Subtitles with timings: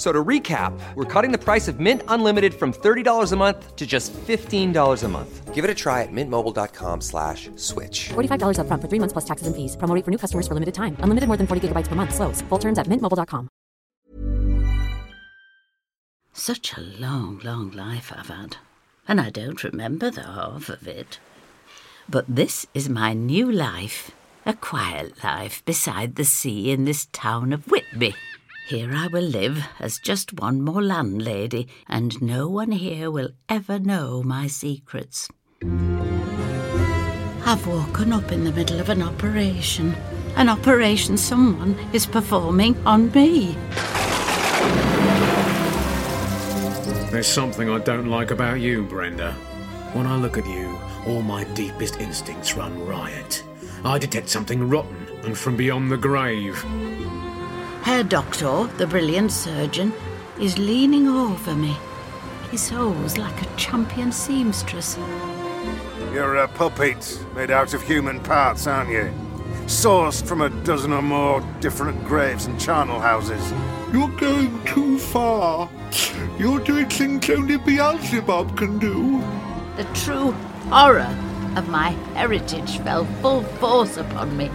[0.00, 3.76] F- So to recap, we're cutting the price of Mint Unlimited from $30 a month
[3.76, 5.54] to just $15 a month.
[5.54, 8.08] Give it a try at mintmobile.com slash switch.
[8.14, 9.76] $45 upfront for three months plus taxes and fees.
[9.76, 10.96] Promo rate for new customers for limited time.
[11.04, 12.14] Unlimited more than 40 gigabytes per month.
[12.14, 12.40] Slows.
[12.48, 13.48] Full terms at mintmobile.com.
[16.32, 18.56] Such a long, long life I've had,
[19.06, 21.18] and I don't remember the half of it.
[22.08, 24.12] But this is my new life,
[24.46, 28.14] a quiet life beside the sea in this town of Whitby.
[28.66, 33.78] Here I will live as just one more landlady, and no one here will ever
[33.78, 35.28] know my secrets.
[37.44, 39.96] I've woken up in the middle of an operation.
[40.36, 43.56] An operation someone is performing on me.
[47.10, 49.32] There's something I don't like about you, Brenda.
[49.94, 53.42] When I look at you, all my deepest instincts run riot.
[53.84, 56.64] I detect something rotten and from beyond the grave.
[57.82, 59.92] Herr Doctor, the brilliant surgeon,
[60.38, 61.76] is leaning over me.
[62.50, 64.98] His soul's like a champion seamstress.
[66.12, 69.12] You're a puppet made out of human parts, aren't you?
[69.64, 73.52] Sourced from a dozen or more different graves and charnel houses.
[73.92, 75.70] You're going too far.
[76.38, 79.20] You're doing things only Beelzebub can do.
[79.76, 80.32] The true
[80.68, 81.16] horror
[81.56, 84.50] of my heritage fell full force upon me.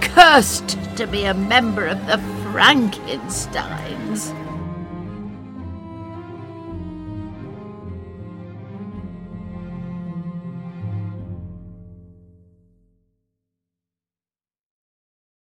[0.00, 2.18] Cursed to be a member of the
[2.52, 4.34] Frankensteins.